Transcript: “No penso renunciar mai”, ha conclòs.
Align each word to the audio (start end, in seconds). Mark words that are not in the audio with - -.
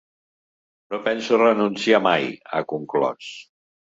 “No 0.93 0.99
penso 1.07 1.37
renunciar 1.41 1.99
mai”, 2.05 2.31
ha 2.53 2.63
conclòs. 2.73 3.29